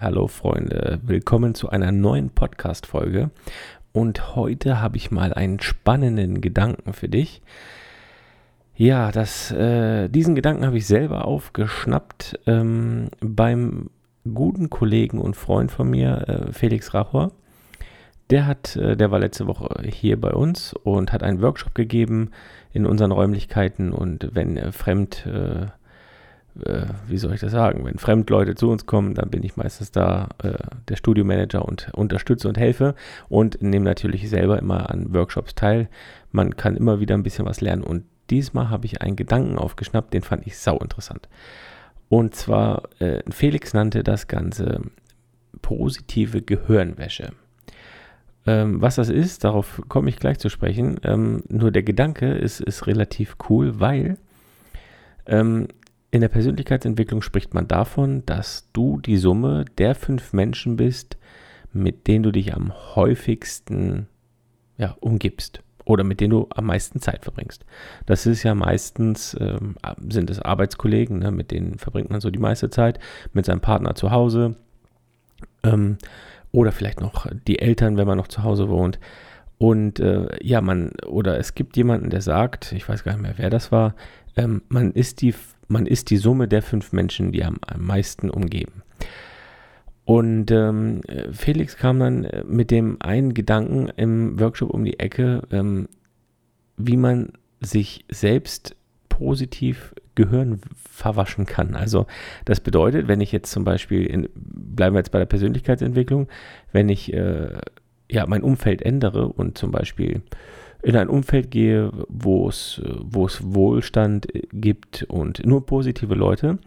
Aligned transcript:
Hallo 0.00 0.28
Freunde, 0.28 1.00
willkommen 1.02 1.56
zu 1.56 1.70
einer 1.70 1.90
neuen 1.90 2.30
Podcast-Folge. 2.30 3.30
Und 3.90 4.36
heute 4.36 4.80
habe 4.80 4.96
ich 4.96 5.10
mal 5.10 5.34
einen 5.34 5.58
spannenden 5.58 6.40
Gedanken 6.40 6.92
für 6.92 7.08
dich. 7.08 7.42
Ja, 8.76 9.10
das, 9.10 9.50
äh, 9.50 10.08
diesen 10.08 10.36
Gedanken 10.36 10.64
habe 10.64 10.78
ich 10.78 10.86
selber 10.86 11.24
aufgeschnappt 11.24 12.38
ähm, 12.46 13.08
beim 13.18 13.90
guten 14.32 14.70
Kollegen 14.70 15.18
und 15.18 15.34
Freund 15.34 15.72
von 15.72 15.90
mir, 15.90 16.28
äh, 16.28 16.52
Felix 16.52 16.94
Rachor. 16.94 17.32
Der 18.30 18.46
hat, 18.46 18.76
äh, 18.76 18.96
der 18.96 19.10
war 19.10 19.18
letzte 19.18 19.48
Woche 19.48 19.82
hier 19.82 20.20
bei 20.20 20.30
uns 20.30 20.74
und 20.74 21.12
hat 21.12 21.24
einen 21.24 21.42
Workshop 21.42 21.74
gegeben 21.74 22.30
in 22.72 22.86
unseren 22.86 23.10
Räumlichkeiten. 23.10 23.90
Und 23.90 24.30
wenn 24.32 24.58
äh, 24.58 24.70
fremd 24.70 25.26
äh, 26.64 26.86
wie 27.06 27.18
soll 27.18 27.34
ich 27.34 27.40
das 27.40 27.52
sagen, 27.52 27.84
wenn 27.84 27.98
Fremdleute 27.98 28.54
zu 28.54 28.70
uns 28.70 28.86
kommen, 28.86 29.14
dann 29.14 29.30
bin 29.30 29.42
ich 29.42 29.56
meistens 29.56 29.90
da 29.90 30.28
äh, 30.42 30.54
der 30.88 30.96
Studiomanager 30.96 31.64
und 31.64 31.90
unterstütze 31.94 32.48
und 32.48 32.58
helfe 32.58 32.94
und 33.28 33.62
nehme 33.62 33.84
natürlich 33.84 34.28
selber 34.28 34.58
immer 34.58 34.90
an 34.90 35.12
Workshops 35.14 35.54
teil. 35.54 35.88
Man 36.32 36.56
kann 36.56 36.76
immer 36.76 37.00
wieder 37.00 37.14
ein 37.14 37.22
bisschen 37.22 37.46
was 37.46 37.60
lernen 37.60 37.82
und 37.82 38.04
diesmal 38.30 38.70
habe 38.70 38.86
ich 38.86 39.02
einen 39.02 39.16
Gedanken 39.16 39.58
aufgeschnappt, 39.58 40.12
den 40.12 40.22
fand 40.22 40.46
ich 40.46 40.58
sau 40.58 40.78
interessant. 40.78 41.28
Und 42.08 42.34
zwar, 42.34 42.84
äh, 43.00 43.22
Felix 43.30 43.74
nannte 43.74 44.02
das 44.02 44.28
Ganze 44.28 44.82
positive 45.60 46.42
Gehirnwäsche. 46.42 47.32
Ähm, 48.46 48.80
was 48.80 48.94
das 48.96 49.10
ist, 49.10 49.44
darauf 49.44 49.82
komme 49.88 50.08
ich 50.08 50.18
gleich 50.18 50.38
zu 50.38 50.48
sprechen. 50.48 50.98
Ähm, 51.04 51.42
nur 51.48 51.70
der 51.70 51.82
Gedanke 51.82 52.32
ist, 52.32 52.60
ist 52.60 52.86
relativ 52.86 53.36
cool, 53.50 53.78
weil 53.78 54.16
ähm, 55.26 55.68
in 56.10 56.20
der 56.20 56.28
Persönlichkeitsentwicklung 56.28 57.22
spricht 57.22 57.54
man 57.54 57.68
davon, 57.68 58.24
dass 58.24 58.70
du 58.72 58.98
die 58.98 59.18
Summe 59.18 59.64
der 59.76 59.94
fünf 59.94 60.32
Menschen 60.32 60.76
bist, 60.76 61.18
mit 61.72 62.06
denen 62.06 62.22
du 62.22 62.32
dich 62.32 62.54
am 62.54 62.72
häufigsten 62.94 64.08
ja, 64.78 64.96
umgibst 65.00 65.62
oder 65.84 66.04
mit 66.04 66.20
denen 66.20 66.30
du 66.30 66.46
am 66.50 66.66
meisten 66.66 67.00
Zeit 67.00 67.24
verbringst. 67.24 67.64
Das 68.06 68.26
ist 68.26 68.42
ja 68.42 68.54
meistens, 68.54 69.36
ähm, 69.38 69.76
sind 70.08 70.30
es 70.30 70.40
Arbeitskollegen, 70.40 71.18
ne, 71.18 71.30
mit 71.30 71.50
denen 71.50 71.78
verbringt 71.78 72.10
man 72.10 72.20
so 72.20 72.30
die 72.30 72.38
meiste 72.38 72.70
Zeit, 72.70 72.98
mit 73.32 73.44
seinem 73.44 73.60
Partner 73.60 73.94
zu 73.94 74.10
Hause 74.10 74.56
ähm, 75.62 75.98
oder 76.52 76.72
vielleicht 76.72 77.00
noch 77.00 77.26
die 77.46 77.58
Eltern, 77.58 77.96
wenn 77.96 78.06
man 78.06 78.18
noch 78.18 78.28
zu 78.28 78.42
Hause 78.42 78.68
wohnt. 78.68 78.98
Und 79.58 79.98
äh, 79.98 80.28
ja, 80.42 80.60
man, 80.60 80.92
oder 81.06 81.38
es 81.38 81.54
gibt 81.54 81.76
jemanden, 81.76 82.10
der 82.10 82.22
sagt, 82.22 82.72
ich 82.72 82.88
weiß 82.88 83.02
gar 83.02 83.12
nicht 83.12 83.22
mehr, 83.22 83.34
wer 83.36 83.50
das 83.50 83.72
war, 83.72 83.94
ähm, 84.36 84.62
man 84.68 84.92
ist 84.92 85.20
die 85.20 85.34
man 85.68 85.86
ist 85.86 86.10
die 86.10 86.16
Summe 86.16 86.48
der 86.48 86.62
fünf 86.62 86.92
Menschen, 86.92 87.32
die 87.32 87.44
am, 87.44 87.58
meisten 87.76 88.30
umgeben. 88.30 88.82
Und 90.04 90.50
ähm, 90.50 91.02
Felix 91.32 91.76
kam 91.76 92.00
dann 92.00 92.24
äh, 92.24 92.42
mit 92.44 92.70
dem 92.70 92.96
einen 93.00 93.34
Gedanken 93.34 93.90
im 93.96 94.40
Workshop 94.40 94.70
um 94.70 94.84
die 94.84 94.98
Ecke, 94.98 95.42
ähm, 95.50 95.88
wie 96.78 96.96
man 96.96 97.32
sich 97.60 98.06
selbst 98.10 98.74
positiv 99.10 99.94
Gehirn 100.14 100.60
verwaschen 100.90 101.46
kann. 101.46 101.74
Also 101.74 102.06
das 102.44 102.60
bedeutet, 102.60 103.06
wenn 103.06 103.20
ich 103.20 103.32
jetzt 103.32 103.52
zum 103.52 103.64
Beispiel, 103.64 104.04
in, 104.06 104.28
bleiben 104.34 104.94
wir 104.94 105.00
jetzt 105.00 105.12
bei 105.12 105.18
der 105.18 105.26
Persönlichkeitsentwicklung, 105.26 106.28
wenn 106.72 106.88
ich 106.88 107.12
äh, 107.12 107.58
ja 108.10 108.26
mein 108.26 108.42
Umfeld 108.42 108.82
ändere 108.82 109.28
und 109.28 109.58
zum 109.58 109.70
Beispiel 109.70 110.22
in 110.82 110.96
ein 110.96 111.08
Umfeld 111.08 111.50
gehe, 111.50 111.90
wo 112.08 112.48
es, 112.48 112.80
wo 113.00 113.26
es 113.26 113.40
Wohlstand 113.42 114.28
gibt 114.52 115.04
und 115.04 115.44
nur 115.44 115.66
positive 115.66 116.14
Leute, 116.14 116.58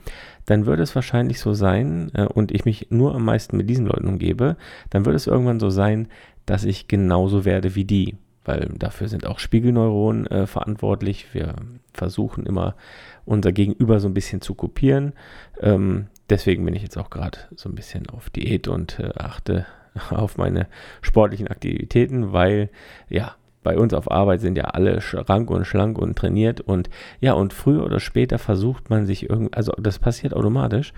dann 0.45 0.65
würde 0.65 0.83
es 0.83 0.95
wahrscheinlich 0.95 1.39
so 1.39 1.53
sein, 1.53 2.11
äh, 2.13 2.25
und 2.25 2.51
ich 2.51 2.65
mich 2.65 2.87
nur 2.89 3.15
am 3.15 3.25
meisten 3.25 3.57
mit 3.57 3.69
diesen 3.69 3.85
Leuten 3.85 4.07
umgebe, 4.07 4.57
dann 4.89 5.05
würde 5.05 5.15
es 5.15 5.27
irgendwann 5.27 5.59
so 5.59 5.69
sein, 5.69 6.07
dass 6.45 6.63
ich 6.63 6.87
genauso 6.87 7.45
werde 7.45 7.75
wie 7.75 7.85
die. 7.85 8.15
Weil 8.43 8.71
dafür 8.75 9.07
sind 9.07 9.27
auch 9.27 9.37
Spiegelneuronen 9.37 10.25
äh, 10.27 10.47
verantwortlich. 10.47 11.33
Wir 11.33 11.55
versuchen 11.93 12.47
immer 12.47 12.75
unser 13.23 13.51
Gegenüber 13.51 13.99
so 13.99 14.07
ein 14.07 14.15
bisschen 14.15 14.41
zu 14.41 14.55
kopieren. 14.55 15.13
Ähm, 15.59 16.07
deswegen 16.29 16.65
bin 16.65 16.73
ich 16.73 16.81
jetzt 16.81 16.97
auch 16.97 17.11
gerade 17.11 17.37
so 17.55 17.69
ein 17.69 17.75
bisschen 17.75 18.09
auf 18.09 18.31
Diät 18.31 18.67
und 18.67 18.99
äh, 18.99 19.11
achte 19.15 19.67
auf 20.09 20.37
meine 20.37 20.67
sportlichen 21.01 21.49
Aktivitäten, 21.49 22.33
weil 22.33 22.69
ja, 23.09 23.35
bei 23.63 23.77
uns 23.77 23.93
auf 23.93 24.09
Arbeit 24.09 24.41
sind 24.41 24.57
ja 24.57 24.65
alle 24.65 25.01
schrank 25.01 25.49
und 25.49 25.65
schlank 25.65 25.97
und 25.97 26.17
trainiert 26.17 26.61
und 26.61 26.89
ja, 27.19 27.33
und 27.33 27.53
früher 27.53 27.83
oder 27.83 27.99
später 27.99 28.39
versucht 28.39 28.89
man 28.89 29.05
sich 29.05 29.29
irgendwie, 29.29 29.53
also 29.53 29.71
das 29.73 29.99
passiert 29.99 30.33
automatisch, 30.33 30.93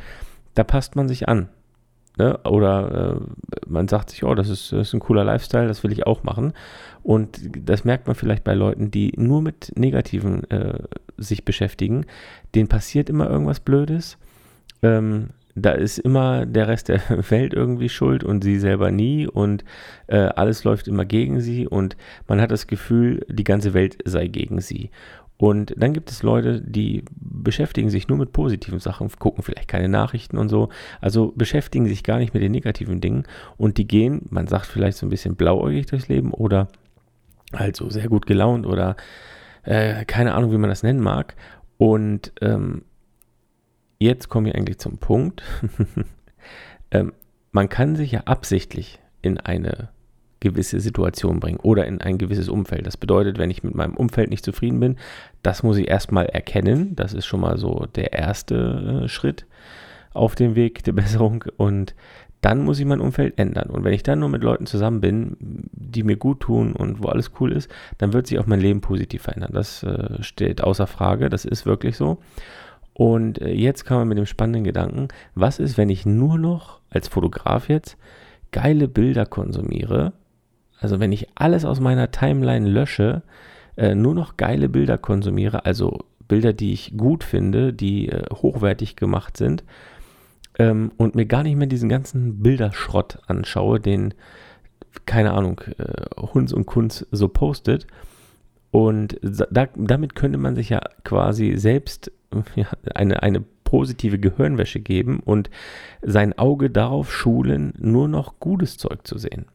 da 0.56 0.64
passt 0.64 0.96
man 0.96 1.08
sich 1.08 1.28
an. 1.28 1.50
Ne? 2.18 2.38
Oder 2.44 3.18
äh, 3.18 3.60
man 3.66 3.88
sagt 3.88 4.12
sich, 4.12 4.24
oh, 4.24 4.36
das 4.36 4.50
ist, 4.50 4.72
das 4.72 4.90
ist 4.90 4.94
ein 4.94 5.00
cooler 5.00 5.24
Lifestyle, 5.24 5.68
das 5.68 5.84
will 5.84 5.92
ich 5.92 6.06
auch 6.06 6.24
machen. 6.24 6.54
Und 7.02 7.40
das 7.58 7.86
merkt 7.86 8.06
man 8.06 8.16
vielleicht 8.16 8.44
bei 8.44 8.54
Leuten, 8.54 8.92
die 8.92 9.14
nur 9.18 9.42
mit 9.42 9.72
Negativen 9.76 10.50
äh, 10.52 10.78
sich 11.18 11.44
beschäftigen. 11.44 12.06
Denen 12.54 12.68
passiert 12.68 13.10
immer 13.10 13.30
irgendwas 13.30 13.60
Blödes. 13.60 14.18
Ähm, 14.84 15.30
da 15.56 15.72
ist 15.72 16.00
immer 16.00 16.46
der 16.46 16.68
Rest 16.68 16.90
der 16.90 17.02
Welt 17.30 17.54
irgendwie 17.54 17.90
schuld 17.90 18.24
und 18.24 18.44
sie 18.44 18.60
selber 18.60 18.92
nie 18.92 19.28
und 19.28 19.64
äh, 20.08 20.18
alles 20.18 20.64
läuft 20.64 20.88
immer 20.88 21.06
gegen 21.06 21.42
sie 21.42 21.68
und 21.68 21.96
man 22.28 22.42
hat 22.42 22.52
das 22.52 22.68
Gefühl, 22.68 23.26
die 23.30 23.44
ganze 23.44 23.74
Welt 23.74 23.98
sei 24.06 24.28
gegen 24.28 24.62
sie. 24.62 24.90
Und 25.38 25.74
dann 25.78 25.94
gibt 25.94 26.10
es 26.10 26.24
Leute, 26.24 26.62
die 26.62 27.04
beschäftigen 27.12 27.90
sich 27.90 28.08
nur 28.08 28.18
mit 28.18 28.32
positiven 28.32 28.80
Sachen, 28.80 29.10
gucken 29.20 29.44
vielleicht 29.44 29.68
keine 29.68 29.90
Nachrichten 29.90 30.38
und 30.38 30.48
so, 30.48 30.70
also 31.02 31.34
beschäftigen 31.36 31.86
sich 31.88 32.04
gar 32.04 32.20
nicht 32.20 32.34
mit 32.34 32.44
den 32.44 32.52
negativen 32.52 33.02
Dingen 33.02 33.26
und 33.58 33.78
die 33.78 33.88
gehen, 33.88 34.22
man 34.30 34.48
sagt 34.48 34.68
vielleicht 34.68 34.98
so 34.98 35.06
ein 35.06 35.10
bisschen 35.10 35.36
blauäugig 35.36 35.88
durchs 35.88 36.08
Leben 36.08 36.32
oder 36.32 36.68
halt 37.54 37.76
so 37.76 37.90
sehr 37.90 38.08
gut 38.08 38.26
gelaunt 38.26 38.66
oder 38.66 38.96
äh, 39.64 40.06
keine 40.06 40.34
Ahnung, 40.34 40.52
wie 40.52 40.58
man 40.58 40.70
das 40.70 40.84
nennen 40.84 41.02
mag. 41.02 41.36
Und 41.78 42.32
ähm, 42.42 42.84
jetzt 44.04 44.30
komme 44.30 44.50
ich 44.50 44.56
eigentlich 44.56 44.80
zum 44.80 44.98
Punkt. 44.98 45.44
ähm, 46.92 47.14
man 47.52 47.70
kann 47.70 47.96
sich 47.96 48.12
ja 48.12 48.22
absichtlich 48.22 49.00
in 49.22 49.40
eine 49.40 49.90
gewisse 50.40 50.82
Situation 50.82 51.40
bringen 51.40 51.60
oder 51.62 51.86
in 51.88 52.02
ein 52.02 52.18
gewisses 52.18 52.50
Umfeld. 52.50 52.86
Das 52.86 52.98
bedeutet, 52.98 53.38
wenn 53.38 53.50
ich 53.50 53.64
mit 53.64 53.76
meinem 53.76 53.94
Umfeld 53.94 54.30
nicht 54.30 54.44
zufrieden 54.44 54.80
bin, 54.80 54.98
das 55.42 55.64
muss 55.64 55.78
ich 55.78 55.88
erstmal 55.88 56.26
erkennen. 56.26 56.96
Das 56.98 57.14
ist 57.14 57.26
schon 57.26 57.40
mal 57.40 57.58
so 57.58 57.88
der 57.96 58.12
erste 58.12 59.04
äh, 59.04 59.08
Schritt 59.08 59.46
auf 60.14 60.36
dem 60.36 60.56
Weg 60.56 60.84
der 60.84 60.92
Besserung 60.94 61.46
und 61.56 61.96
dann 62.42 62.66
muss 62.66 62.78
ich 62.78 62.86
mein 62.86 63.00
Umfeld 63.00 63.40
ändern. 63.40 63.70
Und 63.70 63.86
wenn 63.86 63.94
ich 63.94 64.04
dann 64.04 64.20
nur 64.20 64.28
mit 64.28 64.44
Leuten 64.44 64.66
zusammen 64.66 65.00
bin, 65.00 65.38
die 65.72 66.04
mir 66.04 66.18
gut 66.18 66.42
tun 66.42 66.74
und 66.74 67.02
wo 67.02 67.08
alles 67.08 67.32
cool 67.40 67.54
ist, 67.54 67.72
dann 68.00 68.12
wird 68.12 68.28
sich 68.28 68.38
auch 68.38 68.48
mein 68.48 68.60
Leben 68.60 68.82
positiv 68.82 69.22
verändern. 69.22 69.52
Das 69.54 69.82
äh, 69.84 70.22
steht 70.22 70.62
außer 70.62 70.88
Frage, 70.88 71.30
das 71.30 71.46
ist 71.46 71.66
wirklich 71.66 71.96
so. 71.96 72.18
Und 72.94 73.42
äh, 73.42 73.52
jetzt 73.52 73.86
kam 73.86 74.00
man 74.00 74.08
mit 74.10 74.18
dem 74.18 74.26
spannenden 74.26 74.64
Gedanken, 74.64 75.08
was 75.36 75.60
ist, 75.60 75.78
wenn 75.78 75.90
ich 75.90 76.06
nur 76.06 76.38
noch 76.38 76.80
als 76.90 77.08
Fotograf 77.08 77.70
jetzt 77.70 77.98
geile 78.52 78.88
Bilder 78.88 79.26
konsumiere? 79.26 80.14
Also 80.80 81.00
wenn 81.00 81.12
ich 81.12 81.28
alles 81.36 81.66
aus 81.66 81.80
meiner 81.80 82.12
Timeline 82.12 82.70
lösche, 82.70 83.24
äh, 83.78 83.96
nur 83.96 84.14
noch 84.14 84.38
geile 84.38 84.70
Bilder 84.70 84.98
konsumiere, 84.98 85.66
also 85.66 86.00
Bilder, 86.28 86.54
die 86.54 86.74
ich 86.74 86.96
gut 86.96 87.24
finde, 87.24 87.74
die 87.74 88.10
äh, 88.10 88.24
hochwertig 88.32 88.96
gemacht 88.96 89.38
sind 89.38 89.64
ähm, 90.60 90.92
und 90.98 91.16
mir 91.16 91.26
gar 91.26 91.44
nicht 91.44 91.56
mehr 91.56 91.68
diesen 91.68 91.90
ganzen 91.90 92.44
Bilderschrott 92.44 93.18
anschaue, 93.26 93.80
den, 93.80 94.14
keine 95.06 95.34
Ahnung, 95.34 95.62
Hunds 96.18 96.54
und 96.54 96.68
Kunz 96.68 97.08
so 97.12 97.28
postet. 97.28 97.88
Und 98.70 99.20
da, 99.22 99.68
damit 99.76 100.16
könnte 100.16 100.38
man 100.38 100.56
sich 100.56 100.70
ja 100.70 100.82
quasi 101.04 101.58
selbst 101.58 102.12
ja, 102.56 102.68
eine, 102.96 103.24
eine 103.24 103.44
positive 103.64 104.20
Gehirnwäsche 104.20 104.80
geben 104.80 105.20
und 105.20 105.50
sein 106.02 106.38
Auge 106.38 106.70
darauf 106.70 107.12
schulen, 107.12 107.74
nur 107.80 108.08
noch 108.08 108.40
gutes 108.40 108.78
Zeug 108.78 109.06
zu 109.08 109.18
sehen. 109.18 109.46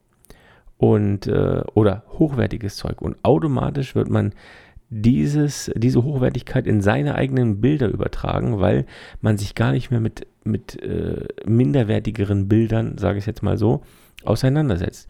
Und, 0.76 1.26
äh, 1.26 1.62
oder 1.74 2.04
hochwertiges 2.18 2.76
Zeug. 2.76 3.02
Und 3.02 3.16
automatisch 3.22 3.94
wird 3.94 4.10
man 4.10 4.32
dieses, 4.90 5.70
diese 5.76 6.02
Hochwertigkeit 6.02 6.66
in 6.66 6.80
seine 6.80 7.14
eigenen 7.14 7.60
Bilder 7.60 7.88
übertragen, 7.88 8.58
weil 8.58 8.86
man 9.20 9.36
sich 9.36 9.54
gar 9.54 9.72
nicht 9.72 9.90
mehr 9.90 10.00
mit, 10.00 10.26
mit 10.44 10.82
äh, 10.82 11.26
minderwertigeren 11.44 12.48
Bildern, 12.48 12.96
sage 12.96 13.18
ich 13.18 13.26
jetzt 13.26 13.42
mal 13.42 13.58
so, 13.58 13.82
auseinandersetzt. 14.24 15.08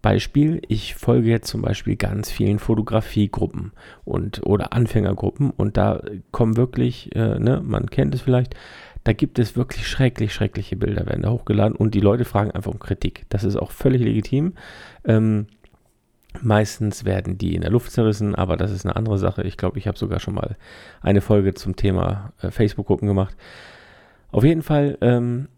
Beispiel, 0.00 0.62
ich 0.68 0.94
folge 0.94 1.28
jetzt 1.28 1.48
zum 1.48 1.62
Beispiel 1.62 1.96
ganz 1.96 2.30
vielen 2.30 2.58
Fotografiegruppen 2.58 3.72
und 4.04 4.46
oder 4.46 4.72
Anfängergruppen 4.72 5.50
und 5.50 5.76
da 5.76 6.02
kommen 6.30 6.56
wirklich, 6.56 7.14
äh, 7.16 7.38
ne, 7.38 7.60
man 7.64 7.90
kennt 7.90 8.14
es 8.14 8.20
vielleicht, 8.20 8.54
da 9.04 9.12
gibt 9.12 9.38
es 9.38 9.56
wirklich 9.56 9.88
schrecklich, 9.88 10.32
schreckliche 10.32 10.76
Bilder, 10.76 11.06
werden 11.06 11.22
da 11.22 11.30
hochgeladen 11.30 11.76
und 11.76 11.94
die 11.94 12.00
Leute 12.00 12.24
fragen 12.24 12.50
einfach 12.50 12.70
um 12.70 12.78
Kritik. 12.78 13.26
Das 13.28 13.42
ist 13.42 13.56
auch 13.56 13.70
völlig 13.70 14.02
legitim. 14.02 14.54
Ähm, 15.04 15.46
meistens 16.42 17.04
werden 17.04 17.38
die 17.38 17.54
in 17.54 17.62
der 17.62 17.70
Luft 17.70 17.90
zerrissen, 17.90 18.34
aber 18.34 18.56
das 18.56 18.70
ist 18.70 18.84
eine 18.84 18.96
andere 18.96 19.18
Sache. 19.18 19.42
Ich 19.42 19.56
glaube, 19.56 19.78
ich 19.78 19.86
habe 19.88 19.98
sogar 19.98 20.20
schon 20.20 20.34
mal 20.34 20.56
eine 21.00 21.20
Folge 21.20 21.54
zum 21.54 21.74
Thema 21.74 22.32
äh, 22.40 22.50
Facebook-Gruppen 22.50 23.08
gemacht. 23.08 23.36
Auf 24.30 24.44
jeden 24.44 24.62
Fall, 24.62 24.98
ähm, 25.00 25.48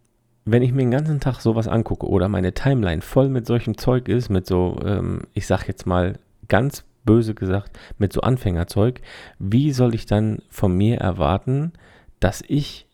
wenn 0.50 0.62
ich 0.62 0.72
mir 0.72 0.82
den 0.82 0.90
ganzen 0.90 1.20
Tag 1.20 1.40
sowas 1.40 1.68
angucke 1.68 2.08
oder 2.08 2.28
meine 2.28 2.52
Timeline 2.52 3.02
voll 3.02 3.28
mit 3.28 3.46
solchem 3.46 3.76
Zeug 3.76 4.08
ist, 4.08 4.30
mit 4.30 4.46
so, 4.46 4.78
ähm, 4.84 5.22
ich 5.32 5.46
sag 5.46 5.68
jetzt 5.68 5.86
mal 5.86 6.18
ganz 6.48 6.84
böse 7.04 7.34
gesagt, 7.34 7.78
mit 7.98 8.12
so 8.12 8.20
Anfängerzeug, 8.20 9.00
wie 9.38 9.72
soll 9.72 9.94
ich 9.94 10.06
dann 10.06 10.42
von 10.48 10.76
mir 10.76 10.98
erwarten, 10.98 11.72
dass 12.18 12.42
ich 12.46 12.86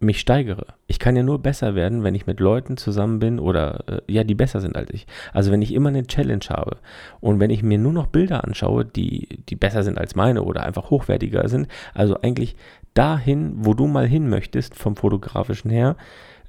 mich 0.00 0.18
steigere. 0.18 0.66
Ich 0.88 0.98
kann 0.98 1.14
ja 1.14 1.22
nur 1.22 1.38
besser 1.38 1.74
werden, 1.74 2.02
wenn 2.02 2.14
ich 2.14 2.26
mit 2.26 2.40
Leuten 2.40 2.76
zusammen 2.76 3.20
bin 3.20 3.38
oder 3.38 3.84
äh, 3.88 4.12
ja, 4.12 4.24
die 4.24 4.34
besser 4.34 4.60
sind 4.60 4.74
als 4.74 4.90
ich. 4.90 5.06
Also 5.32 5.52
wenn 5.52 5.62
ich 5.62 5.72
immer 5.72 5.90
eine 5.90 6.06
Challenge 6.06 6.44
habe 6.50 6.78
und 7.20 7.38
wenn 7.38 7.50
ich 7.50 7.62
mir 7.62 7.78
nur 7.78 7.92
noch 7.92 8.08
Bilder 8.08 8.44
anschaue, 8.44 8.84
die, 8.84 9.40
die 9.48 9.56
besser 9.56 9.84
sind 9.84 9.98
als 9.98 10.16
meine 10.16 10.42
oder 10.42 10.64
einfach 10.64 10.90
hochwertiger 10.90 11.48
sind, 11.48 11.68
also 11.94 12.20
eigentlich 12.20 12.56
dahin, 12.94 13.52
wo 13.58 13.74
du 13.74 13.86
mal 13.86 14.06
hin 14.06 14.28
möchtest 14.28 14.74
vom 14.74 14.96
fotografischen 14.96 15.70
her, 15.70 15.96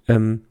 ähm, 0.08 0.42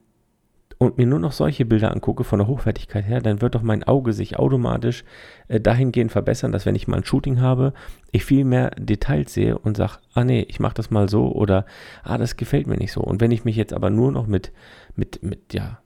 und 0.82 0.99
mir 0.99 1.06
nur 1.06 1.20
noch 1.20 1.32
solche 1.32 1.64
Bilder 1.64 1.93
angucke 1.93 2.25
von 2.25 2.40
der 2.40 2.49
Hochwertigkeit 2.49 3.06
her, 3.06 3.20
dann 3.20 3.40
wird 3.40 3.54
doch 3.54 3.62
mein 3.62 3.84
Auge 3.84 4.12
sich 4.12 4.38
automatisch 4.38 5.04
äh, 5.46 5.60
dahingehend 5.60 6.10
verbessern, 6.10 6.50
dass 6.50 6.66
wenn 6.66 6.75
ich 6.75 6.88
mal 6.88 6.96
ein 6.96 7.04
Shooting 7.04 7.40
habe, 7.40 7.72
ich 8.10 8.25
viel 8.25 8.44
mehr 8.44 8.70
Details 8.70 9.32
sehe 9.32 9.56
und 9.56 9.76
sage, 9.76 9.99
ah 10.14 10.25
nee, 10.25 10.44
ich 10.49 10.58
mache 10.58 10.75
das 10.75 10.90
mal 10.90 11.08
so 11.08 11.31
oder 11.32 11.66
ah, 12.02 12.19
das 12.19 12.37
gefällt 12.37 12.66
mir 12.66 12.76
nicht 12.76 12.93
so. 12.93 13.00
Und 13.00 13.20
wenn 13.20 13.31
ich 13.31 13.44
mich 13.44 13.54
jetzt 13.54 13.72
aber 13.72 13.90
nur 13.90 14.10
noch 14.10 14.26
mit, 14.26 14.52
mit, 14.96 15.22
mit, 15.22 15.55
ja, 15.55 15.78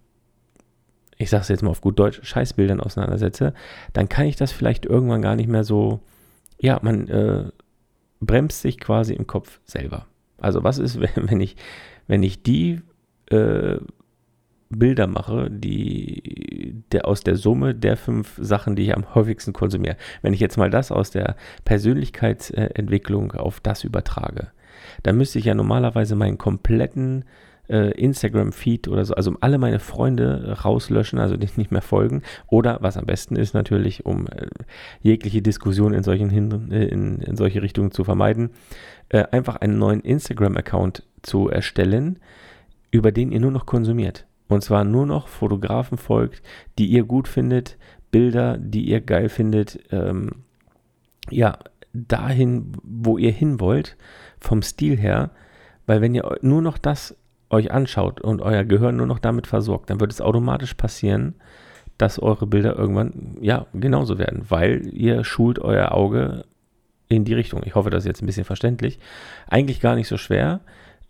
ich 1.19 1.31
sage 1.31 1.43
es 1.43 1.49
jetzt 1.49 1.63
mal 1.63 1.71
auf 1.71 1.81
gut 1.81 1.99
Deutsch, 1.99 2.21
Scheißbildern 2.23 2.81
auseinandersetze, 2.81 3.55
dann 3.93 4.09
kann 4.09 4.27
ich 4.27 4.37
das 4.37 4.53
vielleicht 4.53 4.87
irgendwann 4.87 5.23
gar 5.23 5.37
nicht 5.37 5.49
mehr 5.49 5.65
so, 5.65 6.01
ja, 6.59 6.79
man 6.83 7.09
äh, 7.09 7.45
bremst 8.21 8.63
sich 8.63 8.79
quasi 8.79 9.15
im 9.15 9.27
Kopf 9.27 9.61
selber. 9.65 10.07
Also 10.39 10.65
was 10.65 10.79
ist, 10.79 10.99
wenn 11.17 11.41
ich, 11.41 11.57
wenn 12.07 12.23
ich 12.23 12.43
die 12.43 12.81
äh, 13.31 13.77
Bilder 14.69 15.07
mache, 15.07 15.49
die 15.51 16.83
der 16.93 17.07
aus 17.07 17.21
der 17.21 17.37
Summe 17.37 17.75
der 17.75 17.97
fünf 17.97 18.37
Sachen, 18.41 18.77
die 18.77 18.85
ich 18.85 18.97
am 18.97 19.15
häufigsten 19.15 19.53
konsumiere. 19.53 19.97
Wenn 20.23 20.33
ich 20.33 20.41
jetzt 20.41 20.57
mal 20.57 20.71
das 20.71 20.91
aus 20.91 21.11
der 21.11 21.37
Persönlichkeitsentwicklung 21.65 23.33
auf 23.33 23.61
das 23.61 23.85
übertrage, 23.85 24.49
dann 25.03 25.17
müsste 25.17 25.39
ich 25.39 25.45
ja 25.45 25.55
normalerweise 25.55 26.17
meinen 26.17 26.39
kompletten 26.39 27.25
äh, 27.69 27.91
Instagram-Feed 27.93 28.89
oder 28.89 29.05
so, 29.05 29.15
also 29.15 29.35
alle 29.41 29.59
meine 29.59 29.81
Freunde 29.81 30.57
rauslöschen, 30.65 31.19
also 31.19 31.37
die 31.37 31.49
nicht 31.57 31.73
mehr 31.73 31.83
folgen. 31.83 32.23
Oder 32.49 32.79
was 32.81 32.97
am 32.97 33.07
besten 33.07 33.37
ist 33.37 33.55
natürlich, 33.55 34.07
um 34.07 34.27
äh, 34.27 34.47
jegliche 35.01 35.43
Diskussion 35.43 35.95
in, 35.95 36.03
solchen 36.03 36.31
Hin 36.31 36.71
äh, 36.71 36.85
in, 36.85 37.21
in 37.21 37.37
solche 37.37 37.63
Richtungen 37.63 37.91
zu 37.91 38.05
vermeiden, 38.05 38.51
äh, 39.09 39.25
einfach 39.31 39.57
einen 39.57 39.79
neuen 39.79 40.01
Instagram-Account 40.01 41.03
zu 41.23 41.49
erstellen, 41.49 42.19
über 42.91 43.13
den 43.13 43.33
ihr 43.33 43.41
nur 43.41 43.51
noch 43.51 43.67
konsumiert. 43.67 44.27
Und 44.49 44.63
zwar 44.63 44.85
nur 44.85 45.07
noch 45.07 45.29
Fotografen 45.29 45.99
folgt, 45.99 46.43
die 46.79 46.87
ihr 46.87 47.05
gut 47.05 47.29
findet, 47.29 47.77
Bilder, 48.11 48.59
die 48.59 48.89
ihr 48.89 49.01
geil 49.01 49.29
findet, 49.29 49.81
ähm, 49.91 50.45
ja, 51.31 51.59
dahin, 51.93 52.73
wo 52.83 53.19
ihr 53.19 53.33
hin 53.33 53.61
wollt, 53.61 53.97
vom 54.39 54.63
Stil 54.63 54.97
her. 54.97 55.31
Weil 55.87 56.01
wenn 56.01 56.15
ihr 56.15 56.39
nur 56.43 56.63
noch 56.63 56.79
das 56.79 57.17
euch 57.51 57.71
anschaut 57.71 58.21
und 58.21 58.43
euer 58.43 58.65
Gehirn 58.65 58.97
nur 58.97 59.07
noch 59.07 59.19
damit 59.19 59.47
versorgt, 59.47 59.91
dann 59.91 60.01
wird 60.01 60.13
es 60.13 60.21
automatisch 60.21 60.75
passieren, 60.75 61.35
dass 61.99 62.19
eure 62.19 62.47
Bilder 62.47 62.77
irgendwann, 62.77 63.39
ja, 63.41 63.67
genauso 63.73 64.19
werden, 64.19 64.45
weil 64.49 64.87
ihr 64.93 65.25
schult 65.25 65.59
euer 65.59 65.93
Auge 65.93 66.45
in 67.09 67.25
die 67.25 67.35
Richtung. 67.35 67.63
Ich 67.65 67.75
hoffe, 67.75 67.91
das 67.91 68.05
ist 68.05 68.09
jetzt 68.09 68.23
ein 68.23 68.27
bisschen 68.27 68.45
verständlich. 68.45 68.99
Eigentlich 69.49 69.81
gar 69.81 69.95
nicht 69.95 70.09
so 70.09 70.17
schwer. 70.17 70.61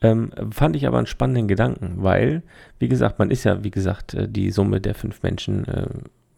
Ähm, 0.03 0.31
fand 0.51 0.77
ich 0.77 0.87
aber 0.87 0.99
einen 0.99 1.07
spannenden 1.07 1.49
Gedanken, 1.49 2.03
weil, 2.03 2.43
wie 2.79 2.89
gesagt, 2.89 3.19
man 3.19 3.31
ist 3.31 3.45
ja, 3.45 3.65
wie 3.65 3.71
gesagt, 3.71 4.15
äh, 4.15 4.29
die 4.29 4.51
Summe 4.51 4.81
der 4.81 4.95
fünf 4.95 5.23
Menschen, 5.23 5.67
äh, 5.67 5.87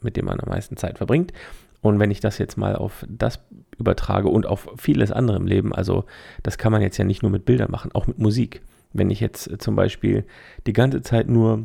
mit 0.01 0.17
denen 0.17 0.29
man 0.29 0.41
am 0.41 0.49
meisten 0.49 0.77
Zeit 0.77 0.99
verbringt. 0.99 1.33
Und 1.81 1.99
wenn 1.99 2.11
ich 2.11 2.21
das 2.21 2.39
jetzt 2.39 2.57
mal 2.57 2.77
auf 2.77 3.05
das 3.09 3.41
übertrage 3.79 4.29
und 4.29 4.47
auf 4.47 4.69
vieles 4.77 5.13
andere 5.13 5.37
im 5.37 5.47
Leben, 5.47 5.75
also 5.75 6.05
das 6.43 6.59
kann 6.59 6.73
man 6.73 6.83
jetzt 6.83 6.97
ja 6.99 7.05
nicht 7.05 7.23
nur 7.23 7.31
mit 7.31 7.45
Bildern 7.45 7.71
machen, 7.71 7.93
auch 7.95 8.07
mit 8.07 8.19
Musik. 8.19 8.63
Wenn 8.93 9.11
ich 9.11 9.21
jetzt 9.21 9.51
äh, 9.51 9.59
zum 9.59 9.77
Beispiel 9.77 10.25
die 10.67 10.73
ganze 10.73 11.03
Zeit 11.03 11.29
nur 11.29 11.65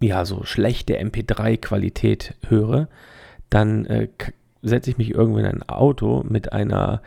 ja 0.00 0.24
so 0.24 0.44
schlechte 0.44 1.00
MP3-Qualität 1.00 2.34
höre, 2.48 2.88
dann 3.50 3.84
äh, 3.86 4.08
setze 4.62 4.90
ich 4.90 4.98
mich 4.98 5.14
irgendwo 5.14 5.38
in 5.38 5.46
ein 5.46 5.68
Auto 5.68 6.24
mit 6.28 6.52
einer 6.52 7.02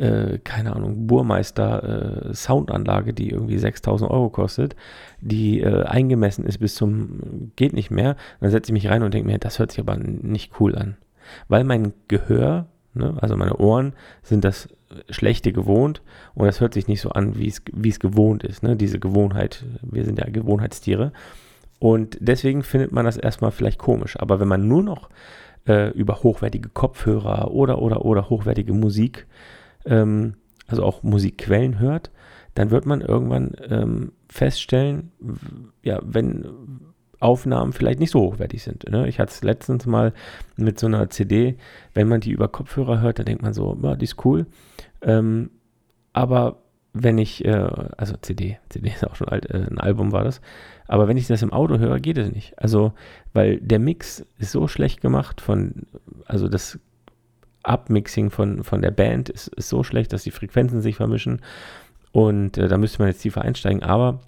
äh, 0.00 0.38
keine 0.38 0.74
Ahnung, 0.74 1.06
Burmeister 1.06 2.30
äh, 2.30 2.34
Soundanlage, 2.34 3.12
die 3.12 3.30
irgendwie 3.30 3.58
6000 3.58 4.10
Euro 4.10 4.30
kostet, 4.30 4.74
die 5.20 5.60
äh, 5.60 5.84
eingemessen 5.84 6.46
ist 6.46 6.58
bis 6.58 6.74
zum 6.74 7.52
geht 7.56 7.74
nicht 7.74 7.90
mehr. 7.90 8.16
Dann 8.40 8.50
setze 8.50 8.70
ich 8.70 8.72
mich 8.72 8.90
rein 8.90 9.02
und 9.02 9.12
denke 9.12 9.28
mir, 9.28 9.38
das 9.38 9.58
hört 9.58 9.72
sich 9.72 9.80
aber 9.80 9.96
nicht 9.96 10.52
cool 10.58 10.74
an. 10.74 10.96
Weil 11.48 11.64
mein 11.64 11.92
Gehör, 12.08 12.66
ne, 12.94 13.14
also 13.20 13.36
meine 13.36 13.58
Ohren, 13.58 13.92
sind 14.22 14.42
das 14.42 14.68
Schlechte 15.10 15.52
gewohnt 15.52 16.02
und 16.34 16.46
das 16.46 16.60
hört 16.60 16.74
sich 16.74 16.88
nicht 16.88 17.00
so 17.00 17.10
an, 17.10 17.38
wie 17.38 17.48
es 17.48 18.00
gewohnt 18.00 18.42
ist. 18.42 18.62
Ne? 18.62 18.76
Diese 18.76 18.98
Gewohnheit, 18.98 19.64
wir 19.82 20.04
sind 20.04 20.18
ja 20.18 20.24
Gewohnheitstiere. 20.28 21.12
Und 21.78 22.18
deswegen 22.20 22.62
findet 22.62 22.90
man 22.90 23.04
das 23.04 23.16
erstmal 23.16 23.52
vielleicht 23.52 23.78
komisch. 23.78 24.18
Aber 24.18 24.40
wenn 24.40 24.48
man 24.48 24.66
nur 24.66 24.82
noch 24.82 25.08
äh, 25.68 25.90
über 25.90 26.22
hochwertige 26.22 26.70
Kopfhörer 26.70 27.50
oder 27.50 27.80
oder 27.80 28.04
oder 28.04 28.30
hochwertige 28.30 28.72
Musik 28.72 29.26
ähm, 29.84 30.34
also 30.66 30.84
auch 30.84 31.02
Musikquellen 31.02 31.78
hört, 31.78 32.10
dann 32.54 32.70
wird 32.70 32.86
man 32.86 33.00
irgendwann 33.00 33.52
ähm, 33.68 34.12
feststellen, 34.28 35.12
ja, 35.82 36.00
wenn 36.02 36.46
Aufnahmen 37.20 37.72
vielleicht 37.72 38.00
nicht 38.00 38.10
so 38.10 38.20
hochwertig 38.20 38.62
sind. 38.62 38.88
Ne? 38.90 39.06
Ich 39.08 39.20
hatte 39.20 39.32
es 39.32 39.42
letztens 39.42 39.86
mal 39.86 40.12
mit 40.56 40.78
so 40.78 40.86
einer 40.86 41.10
CD, 41.10 41.56
wenn 41.94 42.08
man 42.08 42.20
die 42.20 42.30
über 42.30 42.48
Kopfhörer 42.48 43.00
hört, 43.00 43.18
dann 43.18 43.26
denkt 43.26 43.42
man 43.42 43.52
so, 43.52 43.78
ja, 43.82 43.94
die 43.94 44.04
ist 44.04 44.24
cool. 44.24 44.46
Ähm, 45.02 45.50
aber 46.12 46.62
wenn 46.92 47.18
ich, 47.18 47.44
äh, 47.44 47.68
also 47.96 48.16
CD, 48.20 48.58
CD 48.68 48.88
ist 48.88 49.06
auch 49.06 49.14
schon 49.14 49.28
alt, 49.28 49.48
äh, 49.50 49.66
ein 49.70 49.78
Album 49.78 50.12
war 50.12 50.24
das, 50.24 50.40
aber 50.88 51.06
wenn 51.06 51.16
ich 51.16 51.28
das 51.28 51.42
im 51.42 51.52
Auto 51.52 51.78
höre, 51.78 52.00
geht 52.00 52.18
es 52.18 52.32
nicht. 52.32 52.58
Also, 52.58 52.92
weil 53.32 53.60
der 53.60 53.78
Mix 53.78 54.26
ist 54.38 54.50
so 54.50 54.66
schlecht 54.66 55.00
gemacht 55.00 55.40
von, 55.40 55.86
also 56.26 56.48
das 56.48 56.80
Upmixing 57.62 58.30
von, 58.30 58.64
von 58.64 58.82
der 58.82 58.90
Band 58.90 59.28
ist, 59.28 59.48
ist 59.48 59.68
so 59.68 59.82
schlecht, 59.82 60.12
dass 60.12 60.22
die 60.22 60.30
Frequenzen 60.30 60.80
sich 60.80 60.96
vermischen. 60.96 61.40
Und 62.12 62.58
äh, 62.58 62.68
da 62.68 62.78
müsste 62.78 63.00
man 63.00 63.08
jetzt 63.08 63.20
tiefer 63.20 63.42
einsteigen. 63.42 63.82
Aber 63.82 64.20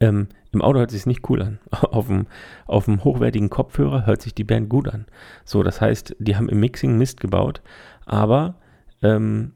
ähm, 0.00 0.28
im 0.52 0.62
Auto 0.62 0.78
hört 0.78 0.90
sich 0.90 1.06
nicht 1.06 1.28
cool 1.28 1.42
an. 1.42 1.58
auf, 1.70 2.06
dem, 2.06 2.26
auf 2.66 2.86
dem 2.86 3.04
hochwertigen 3.04 3.50
Kopfhörer 3.50 4.06
hört 4.06 4.22
sich 4.22 4.34
die 4.34 4.44
Band 4.44 4.68
gut 4.68 4.88
an. 4.88 5.06
So, 5.44 5.62
das 5.62 5.80
heißt, 5.80 6.16
die 6.18 6.36
haben 6.36 6.48
im 6.48 6.60
Mixing 6.60 6.96
Mist 6.96 7.20
gebaut. 7.20 7.62
Aber 8.06 8.56
ähm, 9.02 9.52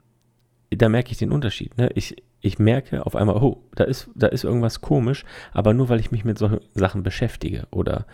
da 0.71 0.88
merke 0.88 1.12
ich 1.12 1.18
den 1.18 1.33
Unterschied. 1.33 1.76
Ne? 1.78 1.90
Ich, 1.95 2.16
ich 2.40 2.59
merke 2.59 3.06
auf 3.06 3.16
einmal, 3.16 3.37
oh, 3.37 3.62
da 3.75 3.85
ist, 3.85 4.11
da 4.14 4.26
ist 4.26 4.45
irgendwas 4.45 4.80
komisch, 4.80 5.25
aber 5.52 5.75
nur 5.75 5.88
weil 5.88 6.00
ich 6.00 6.11
mich 6.11 6.25
mit 6.25 6.38
solchen 6.38 6.61
Sachen 6.75 7.02
beschäftige 7.02 7.66
oder 7.71 8.06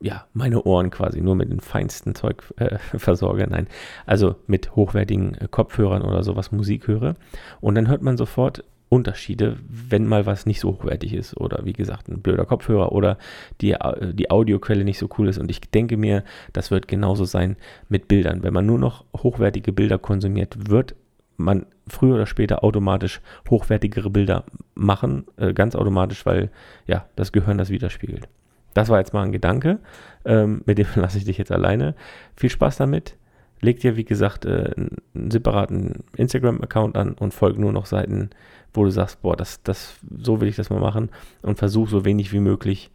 ja, 0.00 0.26
meine 0.32 0.62
Ohren 0.62 0.90
quasi 0.90 1.20
nur 1.20 1.34
mit 1.34 1.50
dem 1.50 1.60
feinsten 1.60 2.14
Zeug 2.14 2.42
äh, 2.56 2.78
versorge. 2.98 3.46
Nein, 3.48 3.66
also 4.06 4.36
mit 4.46 4.76
hochwertigen 4.76 5.34
äh, 5.34 5.48
Kopfhörern 5.50 6.02
oder 6.02 6.22
sowas 6.22 6.52
Musik 6.52 6.88
höre. 6.88 7.16
Und 7.60 7.74
dann 7.74 7.88
hört 7.88 8.02
man 8.02 8.16
sofort 8.16 8.64
Unterschiede, 8.88 9.56
wenn 9.68 10.06
mal 10.06 10.24
was 10.26 10.46
nicht 10.46 10.60
so 10.60 10.68
hochwertig 10.68 11.14
ist 11.14 11.36
oder 11.36 11.64
wie 11.64 11.72
gesagt 11.72 12.08
ein 12.08 12.22
blöder 12.22 12.44
Kopfhörer 12.44 12.92
oder 12.92 13.18
die, 13.60 13.72
äh, 13.72 14.14
die 14.14 14.30
Audioquelle 14.30 14.84
nicht 14.84 14.98
so 14.98 15.08
cool 15.18 15.28
ist. 15.28 15.38
Und 15.38 15.50
ich 15.50 15.60
denke 15.60 15.96
mir, 15.96 16.22
das 16.52 16.70
wird 16.70 16.86
genauso 16.86 17.24
sein 17.24 17.56
mit 17.88 18.08
Bildern. 18.08 18.42
Wenn 18.42 18.52
man 18.52 18.66
nur 18.66 18.78
noch 18.78 19.04
hochwertige 19.16 19.72
Bilder 19.72 19.98
konsumiert, 19.98 20.70
wird 20.70 20.94
man 21.36 21.66
früher 21.88 22.14
oder 22.14 22.26
später 22.26 22.62
automatisch 22.62 23.20
hochwertigere 23.50 24.10
Bilder 24.10 24.44
machen, 24.74 25.24
äh, 25.36 25.52
ganz 25.52 25.74
automatisch, 25.74 26.24
weil 26.24 26.50
ja 26.86 27.06
das 27.16 27.32
Gehirn 27.32 27.58
das 27.58 27.70
widerspiegelt. 27.70 28.28
Das 28.74 28.88
war 28.88 28.98
jetzt 28.98 29.14
mal 29.14 29.22
ein 29.22 29.32
Gedanke, 29.32 29.78
ähm, 30.24 30.62
mit 30.66 30.78
dem 30.78 30.86
lasse 30.96 31.18
ich 31.18 31.24
dich 31.24 31.38
jetzt 31.38 31.52
alleine. 31.52 31.94
Viel 32.36 32.50
Spaß 32.50 32.76
damit. 32.76 33.16
Leg 33.60 33.80
dir, 33.80 33.96
wie 33.96 34.04
gesagt, 34.04 34.44
äh, 34.44 34.72
einen 34.76 35.30
separaten 35.30 36.04
Instagram-Account 36.16 36.96
an 36.96 37.14
und 37.14 37.32
folge 37.32 37.60
nur 37.60 37.72
noch 37.72 37.86
Seiten, 37.86 38.30
wo 38.74 38.84
du 38.84 38.90
sagst, 38.90 39.22
boah, 39.22 39.36
das, 39.36 39.62
das, 39.62 39.94
so 40.18 40.40
will 40.40 40.48
ich 40.48 40.56
das 40.56 40.68
mal 40.68 40.80
machen 40.80 41.10
und 41.42 41.58
versuch 41.58 41.88
so 41.88 42.04
wenig 42.04 42.32
wie 42.32 42.40
möglich, 42.40 42.90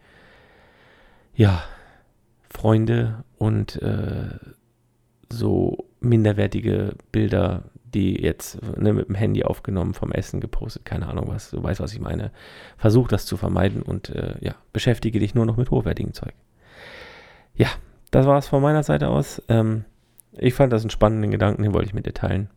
ja, 1.33 1.63
Freunde 2.49 3.23
und 3.37 3.81
äh, 3.81 4.37
so 5.29 5.85
minderwertige 6.01 6.95
Bilder 7.11 7.63
die 7.93 8.21
jetzt 8.21 8.61
ne, 8.77 8.93
mit 8.93 9.07
dem 9.07 9.15
Handy 9.15 9.43
aufgenommen, 9.43 9.93
vom 9.93 10.11
Essen 10.11 10.39
gepostet, 10.39 10.85
keine 10.85 11.07
Ahnung 11.07 11.27
was, 11.27 11.51
du 11.51 11.61
weißt, 11.61 11.79
was 11.79 11.93
ich 11.93 11.99
meine. 11.99 12.31
Versuch 12.77 13.07
das 13.07 13.25
zu 13.25 13.37
vermeiden 13.37 13.81
und 13.81 14.09
äh, 14.09 14.35
ja, 14.41 14.55
beschäftige 14.73 15.19
dich 15.19 15.35
nur 15.35 15.45
noch 15.45 15.57
mit 15.57 15.71
hochwertigem 15.71 16.13
Zeug. 16.13 16.33
Ja, 17.55 17.67
das 18.11 18.25
war 18.25 18.37
es 18.37 18.47
von 18.47 18.61
meiner 18.61 18.83
Seite 18.83 19.09
aus. 19.09 19.41
Ähm, 19.49 19.85
ich 20.31 20.53
fand 20.53 20.71
das 20.71 20.83
einen 20.83 20.89
spannenden 20.89 21.31
Gedanken, 21.31 21.63
den 21.63 21.73
wollte 21.73 21.87
ich 21.87 21.93
mit 21.93 22.05
dir 22.05 22.13
teilen. 22.13 22.49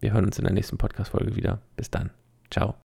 Wir 0.00 0.12
hören 0.12 0.26
uns 0.26 0.38
in 0.38 0.44
der 0.44 0.54
nächsten 0.54 0.78
Podcast-Folge 0.78 1.36
wieder. 1.36 1.60
Bis 1.76 1.90
dann. 1.90 2.10
Ciao. 2.50 2.74